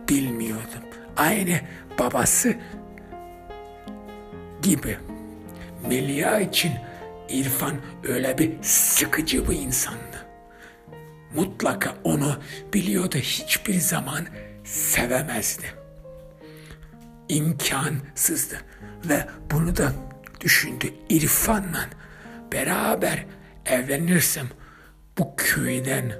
bilmiyordum. 0.08 0.82
Aynı 1.16 1.60
babası 1.98 2.54
gibi. 4.62 4.98
Melia 5.88 6.40
için 6.40 6.72
İrfan 7.28 7.74
öyle 8.08 8.38
bir 8.38 8.62
sıkıcı 8.62 9.48
bir 9.48 9.56
insandı. 9.56 10.09
Mutlaka 11.34 11.94
onu 12.04 12.38
biliyordu 12.74 13.16
hiçbir 13.16 13.80
zaman 13.80 14.26
sevemezdi. 14.64 15.74
İmkansızdı 17.28 18.56
ve 19.04 19.26
bunu 19.50 19.76
da 19.76 19.92
düşündü 20.40 20.86
İrfan'la 21.08 21.88
beraber 22.52 23.26
evlenirsem 23.66 24.46
bu 25.18 25.34
köyden, 25.36 26.12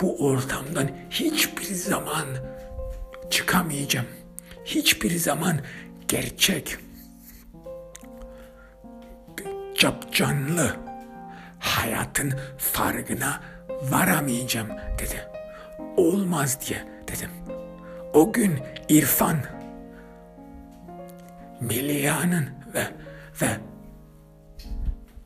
bu 0.00 0.26
ortamdan 0.26 0.90
hiçbir 1.10 1.74
zaman 1.74 2.26
çıkamayacağım. 3.30 4.06
Hiçbir 4.64 5.16
zaman 5.16 5.60
gerçek 6.08 6.76
capcanlı 9.78 10.76
hayatın 11.58 12.34
farkına 12.58 13.40
varamayacağım 13.82 14.68
dedi. 14.98 15.28
Olmaz 15.96 16.58
diye 16.68 16.84
dedim. 17.08 17.30
O 18.14 18.32
gün 18.32 18.58
İrfan 18.88 19.36
Melia'nın 21.60 22.48
ve 22.74 22.84
ve 23.42 23.48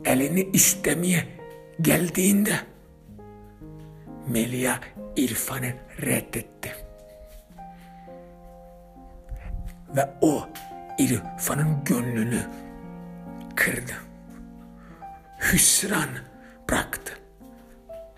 elini 0.04 0.42
istemeye 0.52 1.24
geldiğinde 1.80 2.54
Melia 4.28 4.74
İrfan'ı 5.16 5.72
reddetti. 6.02 6.72
Ve 9.96 10.10
o 10.20 10.48
İrfan'ın 10.98 11.84
gönlünü 11.84 12.40
kırdı 13.56 13.92
hüsran 15.52 16.08
bıraktı. 16.70 17.23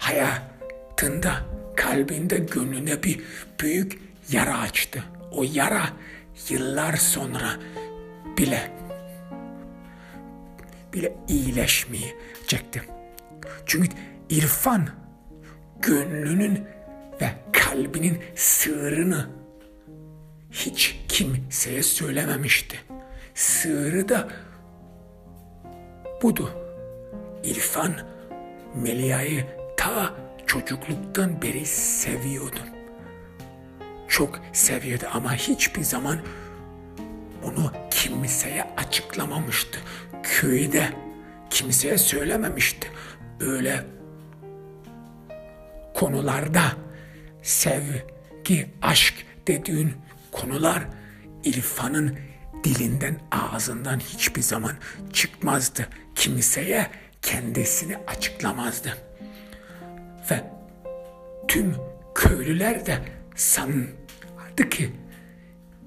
Hayatında, 0.06 1.36
kalbinde, 1.76 2.38
gönlüne 2.38 3.02
bir 3.02 3.20
büyük 3.60 3.98
yara 4.30 4.58
açtı. 4.58 5.04
O 5.32 5.44
yara 5.52 5.82
yıllar 6.48 6.96
sonra 6.96 7.50
bile 8.38 8.70
bile 10.92 11.16
iyileşmeyecekti. 11.28 12.82
Çünkü 13.66 13.88
irfan 14.30 14.88
gönlünün 15.82 16.64
ve 17.20 17.30
kalbinin 17.52 18.18
sığırını 18.34 19.26
hiç 20.50 21.00
kimseye 21.08 21.82
söylememişti. 21.82 22.80
Sığırı 23.34 24.08
da 24.08 24.28
budu. 26.22 26.50
İrfan 27.44 27.92
Melia'yı 28.74 29.55
ta 29.86 30.14
çocukluktan 30.46 31.42
beri 31.42 31.66
seviyordu. 31.66 32.58
Çok 34.08 34.40
seviyordu 34.52 35.04
ama 35.12 35.34
hiçbir 35.34 35.82
zaman 35.82 36.18
onu 37.44 37.72
kimseye 37.90 38.64
açıklamamıştı. 38.76 39.78
Köyde 40.22 40.88
kimseye 41.50 41.98
söylememişti. 41.98 42.90
Öyle 43.40 43.84
konularda 45.94 46.62
sevgi, 47.42 48.70
aşk 48.82 49.14
dediğin 49.46 49.92
konular 50.32 50.84
İrfan'ın 51.44 52.18
dilinden 52.64 53.20
ağzından 53.30 53.98
hiçbir 53.98 54.42
zaman 54.42 54.72
çıkmazdı. 55.12 55.88
Kimseye 56.14 56.90
kendisini 57.22 57.96
açıklamazdı. 57.96 59.05
Ve 60.30 60.44
tüm 61.48 61.74
köylüler 62.14 62.86
de 62.86 62.98
sandı 63.34 64.68
ki 64.70 64.90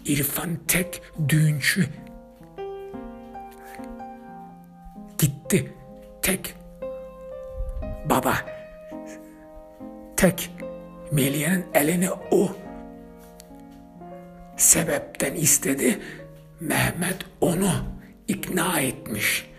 İrfan 0.05 0.49
tek 0.67 1.01
düğüncü 1.29 1.85
gitti. 5.17 5.73
Tek 6.21 6.55
baba 8.09 8.33
tek 10.17 10.51
Melia'nın 11.11 11.65
elini 11.73 12.09
o 12.31 12.55
sebepten 14.57 15.35
istedi. 15.35 15.99
Mehmet 16.59 17.17
onu 17.41 17.71
ikna 18.27 18.79
etmiş 18.79 19.49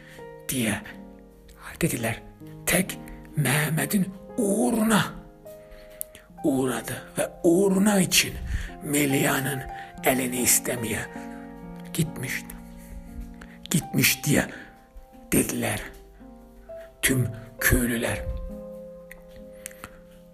diye 0.48 0.80
dediler. 1.80 2.22
Tek 2.66 2.98
Mehmet'in 3.36 4.19
uğruna 4.40 5.04
uğradı 6.44 7.02
ve 7.18 7.30
uğruna 7.42 8.00
için 8.00 8.34
Melia'nın 8.84 9.62
elini 10.04 10.36
istemeye 10.36 11.00
gitmişti. 11.94 12.54
Gitmiş 13.70 14.24
diye 14.24 14.46
dediler 15.32 15.80
tüm 17.02 17.28
köylüler. 17.60 18.18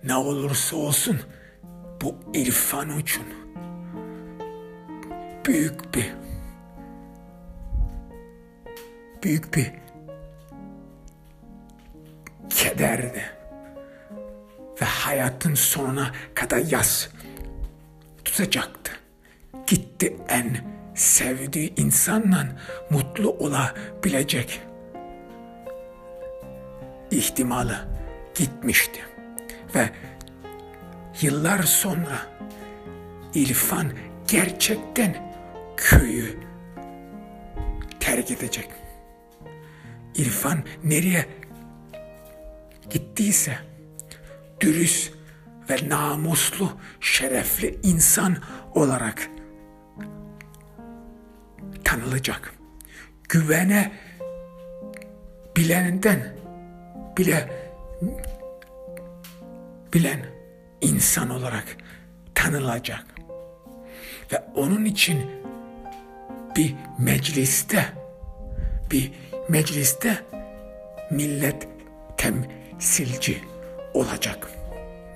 Ne 0.05 0.17
olursa 0.17 0.77
olsun 0.77 1.21
bu 2.03 2.15
irfan 2.35 2.99
için 2.99 3.25
büyük 5.47 5.95
bir 5.95 6.13
büyük 9.23 9.55
bir 9.57 9.73
kederdi. 12.51 13.36
Ve 14.81 14.85
hayatın 14.85 15.55
sonuna 15.55 16.13
kadar 16.35 16.59
yaz 16.59 17.09
tutacaktı. 18.25 18.93
Gitti 19.67 20.17
en 20.29 20.57
sevdiği 20.95 21.75
insanla 21.77 22.47
mutlu 22.91 23.31
olabilecek 23.31 24.61
ihtimali 27.11 27.75
gitmişti. 28.35 29.01
Ve 29.75 29.91
yıllar 31.21 31.63
sonra 31.63 32.19
İrfan 33.35 33.93
gerçekten 34.29 35.33
köyü 35.77 36.41
terk 38.01 38.31
edecek. 38.31 38.69
İrfan 40.15 40.59
nereye 40.85 41.27
gittiyse 42.91 43.59
dürüst 44.61 45.13
ve 45.71 45.89
namuslu, 45.89 46.73
şerefli 47.01 47.79
insan 47.83 48.37
olarak 48.75 49.31
tanılacak. 51.85 52.55
Güvene 53.29 53.93
bilenden 55.57 56.37
bile 57.17 57.51
bilen 59.95 60.27
insan 60.81 61.31
olarak 61.31 61.77
tanılacak. 62.35 63.05
Ve 64.33 64.45
onun 64.55 64.85
için 64.85 65.31
bir 66.57 66.75
mecliste 66.99 67.87
bir 68.91 69.13
mecliste 69.49 70.19
millet 71.11 71.69
temsilci 72.17 73.56
olacak. 73.97 74.49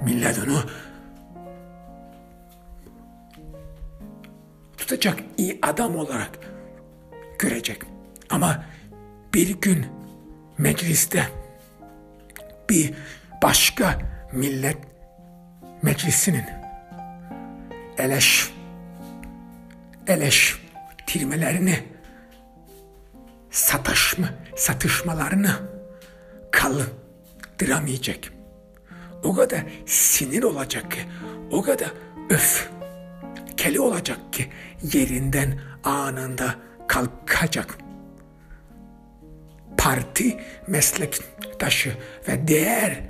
Millet 0.02 0.38
onu 0.38 0.62
tutacak 4.78 5.18
iyi 5.38 5.58
adam 5.62 5.96
olarak 5.96 6.30
görecek. 7.38 7.82
Ama 8.30 8.64
bir 9.34 9.60
gün 9.60 9.86
mecliste 10.58 11.26
bir 12.70 12.94
başka 13.42 13.98
millet 14.32 14.78
meclisinin 15.82 16.44
eleş 17.98 18.50
eleştirmelerini 20.06 21.84
satışma, 23.50 24.28
satışmalarını 24.56 25.50
kaldıramayacak. 26.50 28.39
O 29.24 29.34
kadar 29.34 29.64
sinir 29.86 30.42
olacak 30.42 30.90
ki, 30.90 31.00
o 31.50 31.62
kadar 31.62 31.92
öf 32.30 32.70
keli 33.56 33.80
olacak 33.80 34.32
ki 34.32 34.50
yerinden 34.92 35.60
anında 35.84 36.54
kalkacak. 36.88 37.78
Parti 39.76 40.40
meslektaşı 40.66 41.96
ve 42.28 42.48
diğer 42.48 43.00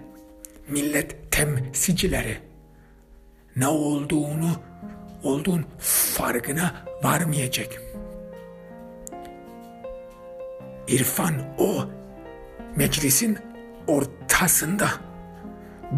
millet 0.69 1.33
temsilcileri 1.33 2.39
ne 3.57 3.69
olduğunu 3.69 4.51
olduğun 5.23 5.65
farkına 6.15 6.75
varmayacak. 7.03 7.83
İrfan 10.89 11.35
o 11.59 11.89
meclisin 12.77 13.39
ortasında 13.87 14.89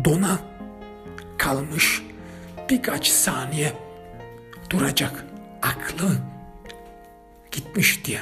dona 0.04 0.38
kalmış 1.38 2.02
birkaç 2.70 3.06
saniye 3.08 3.72
duracak. 4.70 5.24
Aklı 5.62 6.18
gitmiş 7.50 8.04
diye. 8.04 8.20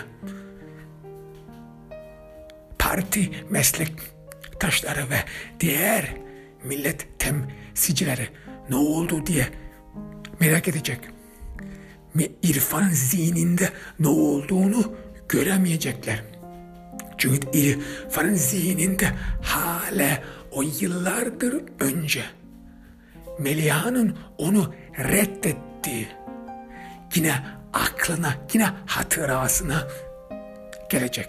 Parti 2.78 3.30
meslektaşları 3.50 5.10
ve 5.10 5.24
diğer 5.60 6.14
millet 6.64 7.06
temsilcileri 7.18 8.28
ne 8.70 8.76
oldu 8.76 9.26
diye 9.26 9.48
merak 10.40 10.68
edecek. 10.68 10.98
İrfan 12.42 12.88
zihninde 12.88 13.68
ne 13.98 14.08
olduğunu 14.08 14.94
göremeyecekler. 15.28 16.24
Çünkü 17.18 17.58
İrfan'ın 17.58 18.34
zihninde 18.34 19.08
hala 19.42 20.22
o 20.52 20.62
yıllardır 20.62 21.62
önce 21.80 22.22
Meliha'nın 23.38 24.18
onu 24.38 24.74
reddettiği 24.98 26.08
yine 27.14 27.34
aklına, 27.72 28.34
yine 28.52 28.68
hatırasına 28.86 29.88
gelecek. 30.90 31.28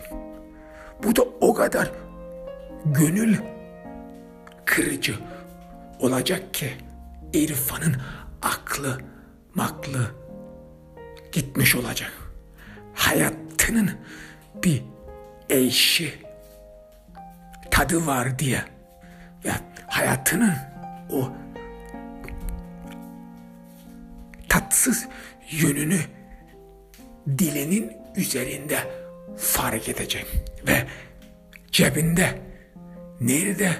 Bu 1.04 1.16
da 1.16 1.22
o 1.22 1.54
kadar 1.54 1.92
gönül 2.86 3.38
kırıcı 4.66 5.16
olacak 6.00 6.54
ki 6.54 6.74
İrfan'ın 7.34 7.96
aklı 8.42 8.98
maklı 9.56 10.12
gitmiş 11.32 11.76
olacak. 11.76 12.12
Hayatının 12.94 13.92
bir 14.64 14.84
eşi 15.50 16.14
tadı 17.72 18.06
var 18.06 18.40
diye 18.40 18.64
ve 19.46 19.52
hayatının 19.88 20.54
o 21.10 21.32
tatsız 24.50 25.08
yönünü 25.52 26.00
dilinin 27.38 27.92
üzerinde 28.16 28.78
fark 29.38 29.90
edecek 29.90 30.26
ve 30.68 30.88
cebinde 31.72 32.40
nerede 33.22 33.72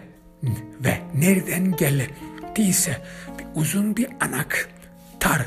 ve 0.84 1.02
nereden 1.16 1.72
geldiyse 1.72 2.98
bir 3.40 3.46
uzun 3.56 3.98
bir 3.98 4.08
anahtar 4.20 5.42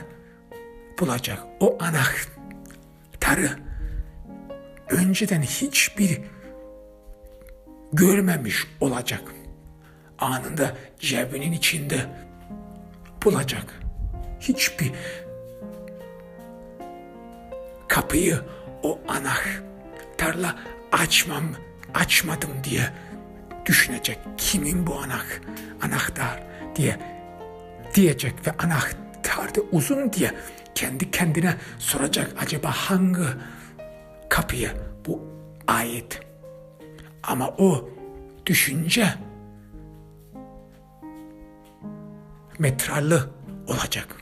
bulacak. 1.00 1.38
O 1.60 1.78
anahtarı 1.82 3.50
önceden 4.90 5.42
hiçbir 5.42 6.20
görmemiş 7.92 8.66
olacak. 8.80 9.22
Anında 10.24 10.76
cebinin 11.00 11.52
içinde 11.52 12.06
bulacak. 13.24 13.80
Hiçbir 14.40 14.92
kapıyı 17.88 18.40
o 18.82 19.00
anahtarla 19.08 20.56
açmam, 20.92 21.44
açmadım 21.94 22.50
diye 22.64 22.82
düşünecek. 23.66 24.18
Kimin 24.36 24.86
bu 24.86 24.98
anak, 24.98 25.40
anahtar 25.82 26.42
diye 26.76 26.98
diyecek 27.94 28.46
ve 28.46 28.50
anahtar 28.50 29.54
da 29.54 29.60
uzun 29.72 30.12
diye 30.12 30.34
kendi 30.74 31.10
kendine 31.10 31.56
soracak 31.78 32.30
acaba 32.42 32.70
hangi 32.70 33.26
kapıya 34.28 34.70
bu 35.06 35.22
ait. 35.66 36.20
Ama 37.22 37.48
o 37.48 37.88
düşünce 38.46 39.14
metrallı 42.58 43.30
olacak. 43.66 44.16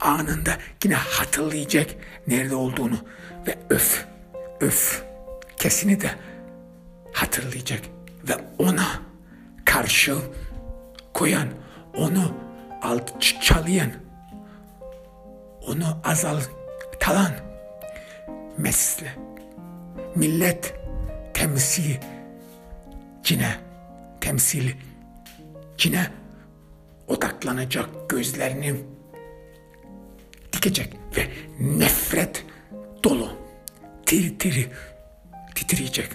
Anında 0.00 0.58
yine 0.84 0.94
hatırlayacak 0.94 1.90
nerede 2.26 2.54
olduğunu 2.54 2.96
ve 3.46 3.58
öf, 3.70 4.06
öf 4.60 5.04
kesini 5.56 6.00
de 6.00 6.10
hatırlayacak 7.12 7.80
ve 8.28 8.32
ona 8.58 8.86
karşı 9.64 10.16
koyan, 11.14 11.48
onu 11.94 12.34
alçalayan, 12.82 13.90
onu 15.66 16.00
azaltan 16.04 17.32
mesle 18.58 19.14
millet 20.14 20.74
temsil 21.34 21.96
cine 23.22 23.56
temsil 24.20 24.70
cine 25.76 26.10
odaklanacak 27.08 27.88
gözlerini 28.08 28.74
dikecek 30.52 30.96
ve 31.16 31.28
nefret 31.60 32.44
dolu 33.04 33.28
tir 34.06 34.38
tir 34.38 34.68
titreyecek. 35.54 36.08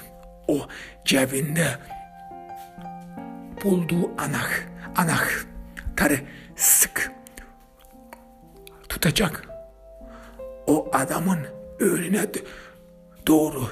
O 0.47 0.67
cebinde 1.05 1.67
bulduğu 3.63 4.11
anah 4.17 4.49
anahtarı 4.95 6.19
sık 6.55 7.11
tutacak. 8.89 9.49
O 10.67 10.89
adamın 10.93 11.39
önüne 11.79 12.25
doğru 13.27 13.67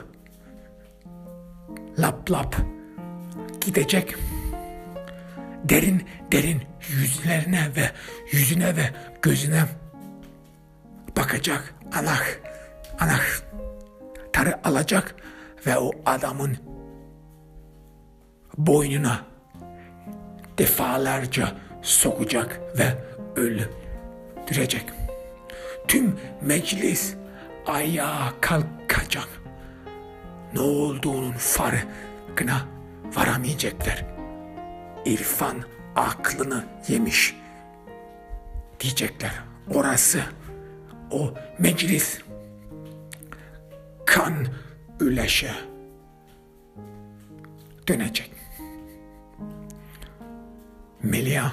lap 1.99 2.31
lap 2.31 2.55
gidecek. 3.61 4.15
Derin 5.69 6.07
derin 6.31 6.61
yüzlerine 6.89 7.75
ve 7.75 7.91
yüzüne 8.31 8.75
ve 8.75 8.89
gözüne 9.21 9.65
bakacak 11.17 11.73
anahtarı 12.99 14.67
alacak 14.67 15.15
ve 15.67 15.77
o 15.77 15.91
adamın 16.05 16.57
boynuna 18.57 19.25
defalarca 20.57 21.55
sokacak 21.81 22.59
ve 22.77 22.95
öldürecek. 23.35 24.85
Tüm 25.87 26.15
meclis 26.41 27.15
ayağa 27.65 28.33
kalkacak. 28.41 29.27
Ne 30.53 30.59
olduğunun 30.59 31.31
farkına 31.31 32.65
varamayacaklar. 33.15 34.16
İrfan 35.07 35.57
aklını 35.95 36.65
yemiş 36.87 37.35
diyecekler. 38.79 39.31
Orası 39.73 40.21
o 41.11 41.33
meclis 41.59 42.21
kan 44.05 44.47
üleşe 44.99 45.51
dönecek. 47.87 48.31
Melia 51.03 51.51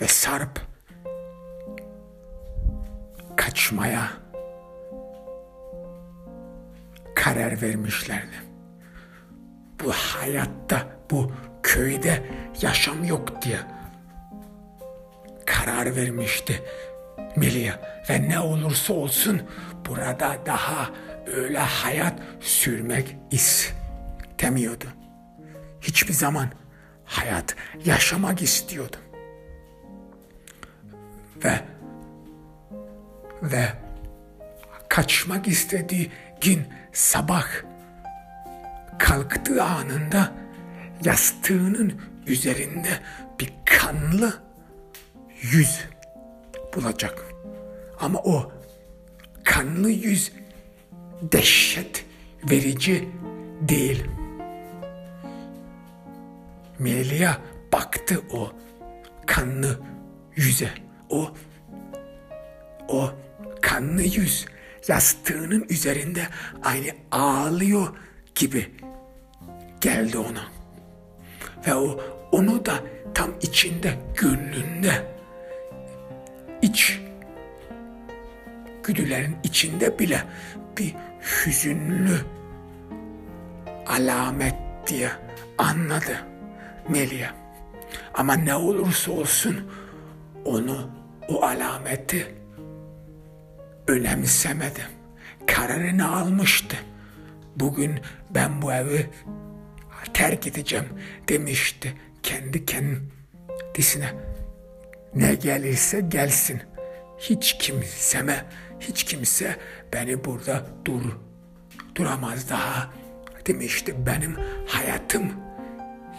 ve 0.00 0.08
Sarp 0.08 0.60
kaçmaya 3.36 4.10
karar 7.14 7.62
vermişlerdi. 7.62 8.36
Bu 9.84 9.92
hayatta, 9.92 10.86
bu 11.10 11.32
köyde 11.62 12.22
yaşam 12.62 13.04
yok 13.04 13.42
diye 13.42 13.58
karar 15.46 15.96
vermişti 15.96 16.62
Melia 17.36 17.74
ve 18.10 18.28
ne 18.28 18.40
olursa 18.40 18.92
olsun 18.92 19.42
burada 19.88 20.36
daha 20.46 20.90
öyle 21.26 21.58
hayat 21.58 22.14
sürmek 22.40 23.16
istemiyordu. 23.30 24.86
Hiçbir 25.80 26.12
zaman 26.12 26.48
hayat 27.04 27.56
yaşamak 27.84 28.42
istiyordu. 28.42 28.96
Ve 31.44 31.60
ve 33.42 33.68
kaçmak 34.88 35.48
istediği 35.48 36.10
gün 36.40 36.68
sabah 36.92 37.46
kalktığı 38.98 39.64
anında 39.64 40.39
yastığının 41.04 42.00
üzerinde 42.26 42.88
bir 43.40 43.52
kanlı 43.64 44.34
yüz 45.42 45.84
bulacak. 46.74 47.24
Ama 48.00 48.18
o 48.18 48.52
kanlı 49.44 49.90
yüz 49.90 50.32
dehşet 51.22 52.04
verici 52.50 53.08
değil. 53.60 54.04
Melia 56.78 57.36
baktı 57.72 58.22
o 58.32 58.52
kanlı 59.26 59.80
yüze. 60.36 60.70
O 61.10 61.34
o 62.88 63.10
kanlı 63.62 64.02
yüz 64.02 64.46
yastığının 64.88 65.66
üzerinde 65.68 66.22
aynı 66.62 66.90
ağlıyor 67.10 67.96
gibi 68.34 68.70
geldi 69.80 70.18
ona. 70.18 70.59
Ve 71.66 71.74
o 71.74 72.00
onu 72.32 72.66
da 72.66 72.74
tam 73.14 73.30
içinde, 73.42 73.94
gönlünde, 74.16 75.06
iç 76.62 77.00
güdülerin 78.84 79.36
içinde 79.44 79.98
bile 79.98 80.22
bir 80.78 80.94
hüzünlü 81.22 82.18
alamet 83.86 84.54
diye 84.86 85.10
anladı 85.58 86.26
Melia. 86.88 87.30
Ama 88.14 88.34
ne 88.34 88.54
olursa 88.54 89.12
olsun 89.12 89.56
onu 90.44 90.90
o 91.28 91.42
alameti 91.42 92.34
önemsemedi. 93.86 94.86
Kararını 95.46 96.16
almıştı. 96.16 96.76
Bugün 97.56 98.00
ben 98.30 98.62
bu 98.62 98.72
evi 98.72 99.10
terk 100.14 100.46
edeceğim 100.46 100.88
demişti 101.28 101.94
kendi 102.22 102.66
kendisine. 102.66 104.14
Ne 105.14 105.34
gelirse 105.34 106.00
gelsin. 106.00 106.62
Hiç 107.18 107.58
kimseme, 107.58 108.44
hiç 108.80 109.04
kimse 109.04 109.56
beni 109.92 110.24
burada 110.24 110.66
dur 110.84 111.02
duramaz 111.94 112.50
daha 112.50 112.90
demişti. 113.46 114.06
Benim 114.06 114.36
hayatım 114.66 115.32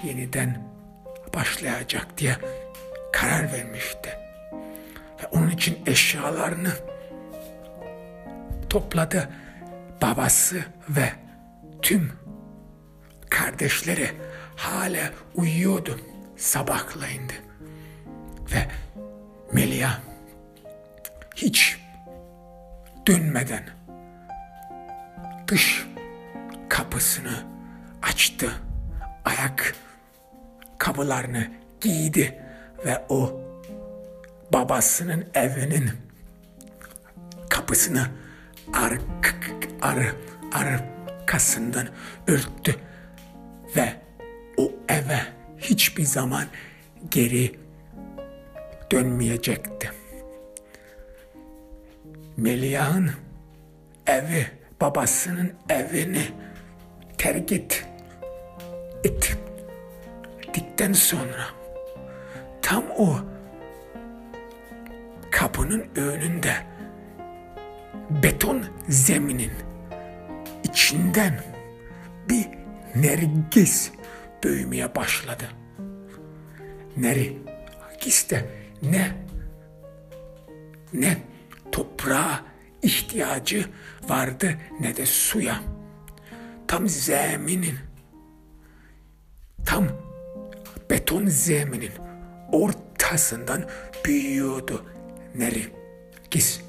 yeniden 0.03 0.71
başlayacak 1.35 2.17
diye 2.17 2.35
karar 3.13 3.53
vermişti. 3.53 4.09
Ve 5.23 5.27
onun 5.31 5.49
için 5.49 5.77
eşyalarını 5.85 6.73
topladı. 8.69 9.29
Babası 10.01 10.65
ve 10.89 11.09
tüm 11.81 12.11
kardeşleri 13.31 14.11
hala 14.55 15.11
uyuyordu 15.35 15.99
sabahlayındı. 16.37 17.33
Ve 18.51 18.67
Melia 19.53 19.89
hiç 21.35 21.79
dönmeden 23.07 23.63
dış 25.47 25.87
kapısını 26.69 27.43
açtı. 28.01 28.51
Ayak 29.25 29.75
kapılarını 30.77 31.47
giydi 31.81 32.43
ve 32.85 33.05
o 33.09 33.41
babasının 34.53 35.25
evinin 35.33 35.91
kapısını 37.49 38.07
ark, 38.73 39.35
ar, 39.81 40.15
arkasından 40.51 41.87
örttü 42.27 42.75
ve 43.75 43.93
o 44.57 44.71
eve 44.89 45.19
hiçbir 45.57 46.03
zaman 46.03 46.45
geri 47.11 47.55
dönmeyecekti. 48.91 49.91
Meliah'ın 52.37 53.11
evi, 54.07 54.47
babasının 54.81 55.53
evini 55.69 56.23
terk 57.17 57.51
et, 57.51 57.85
ettikten 59.03 60.93
sonra 60.93 61.45
tam 62.61 62.83
o 62.97 63.19
kapının 65.31 65.85
önünde 65.95 66.53
beton 68.09 68.65
zeminin 68.89 69.51
içinden 70.63 71.39
bir 72.29 72.60
nergis 72.95 73.91
büyümeye 74.43 74.95
başladı. 74.95 75.43
Nergis 76.97 78.29
de 78.29 78.49
ne 78.81 79.11
ne 80.93 81.17
toprağa 81.71 82.45
ihtiyacı 82.81 83.65
vardı 84.09 84.57
ne 84.79 84.97
de 84.97 85.05
suya. 85.05 85.59
Tam 86.67 86.89
zeminin 86.89 87.75
tam 89.65 89.87
beton 90.89 91.25
zeminin 91.25 91.91
ortasından 92.51 93.69
büyüyordu 94.05 94.85
Nergis. 95.35 96.61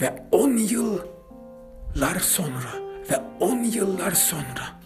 Ve 0.00 0.24
on 0.32 0.56
yıllar 0.56 2.20
sonra 2.20 2.72
ve 3.10 3.16
on 3.40 3.64
yıllar 3.64 4.10
sonra 4.10 4.81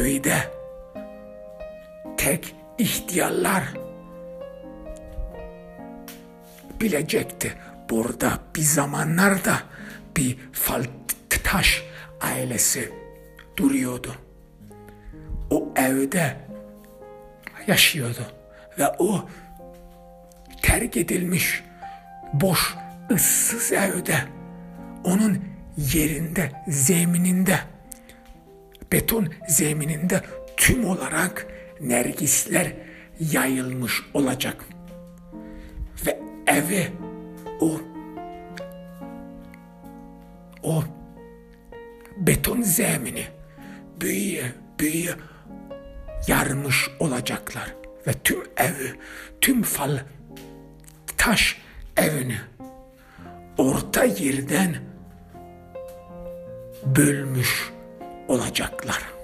köyde 0.00 0.50
tek 2.16 2.54
ihtiyarlar 2.78 3.62
bilecekti. 6.80 7.52
Burada 7.90 8.38
bir 8.56 8.60
zamanlarda 8.60 9.58
bir 10.16 10.38
Faltaş 10.52 11.82
ailesi 12.20 12.92
duruyordu. 13.56 14.14
O 15.50 15.68
evde 15.76 16.36
yaşıyordu 17.66 18.26
ve 18.78 18.88
o 18.98 19.28
terk 20.62 20.96
edilmiş 20.96 21.62
boş 22.32 22.74
ıssız 23.10 23.72
evde 23.72 24.16
onun 25.04 25.44
yerinde 25.76 26.52
zemininde 26.68 27.58
beton 28.92 29.28
zemininde 29.48 30.22
tüm 30.56 30.84
olarak 30.84 31.46
nergisler 31.80 32.72
yayılmış 33.20 34.02
olacak. 34.14 34.64
Ve 36.06 36.20
evi 36.46 36.88
o 37.60 37.80
o 40.62 40.84
beton 42.16 42.62
zemini 42.62 43.24
büyüye 44.00 44.52
büyüye 44.78 45.14
yarmış 46.28 46.90
olacaklar 46.98 47.74
ve 48.06 48.12
tüm 48.24 48.40
evi, 48.56 48.94
tüm 49.40 49.62
fal 49.62 49.98
taş 51.16 51.56
evini 51.96 52.38
orta 53.58 54.04
yerden 54.04 54.76
bölmüş 56.96 57.70
olacaklar. 58.30 59.19